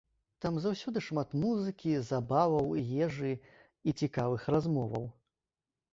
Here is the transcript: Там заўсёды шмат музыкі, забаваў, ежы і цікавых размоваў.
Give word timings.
Там 0.43 0.55
заўсёды 0.61 1.03
шмат 1.07 1.35
музыкі, 1.41 1.93
забаваў, 2.09 2.73
ежы 3.09 3.31
і 3.37 3.89
цікавых 4.03 4.41
размоваў. 4.57 5.05